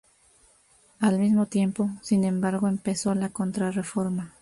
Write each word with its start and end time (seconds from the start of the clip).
Al 0.99 1.19
mismo 1.19 1.45
tiempo, 1.45 1.91
sin 2.01 2.23
embargo, 2.23 2.67
empezó 2.67 3.13
la 3.13 3.29
Contrarreforma. 3.29 4.33